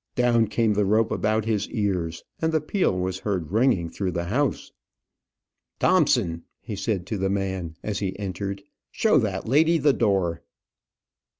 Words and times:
Down 0.15 0.47
came 0.47 0.73
the 0.73 0.83
rope 0.83 1.11
about 1.11 1.45
his 1.45 1.69
ears, 1.69 2.23
and 2.41 2.51
the 2.51 2.59
peal 2.59 2.97
was 2.97 3.19
heard 3.19 3.51
ringing 3.51 3.87
through 3.87 4.13
the 4.13 4.23
house. 4.23 4.71
"Thompson," 5.77 6.41
he 6.59 6.75
said 6.75 7.05
to 7.05 7.19
the 7.19 7.29
man, 7.29 7.75
as 7.83 7.99
he 7.99 8.17
entered, 8.17 8.63
"show 8.89 9.19
that 9.19 9.47
lady 9.47 9.77
the 9.77 9.93
door." 9.93 10.41